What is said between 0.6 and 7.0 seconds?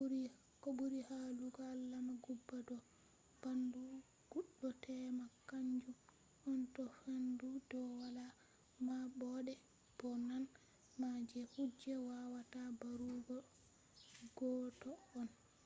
ko ɓuri hollugo alama guba do ɓaandu goɗɗo tema kaanjum on to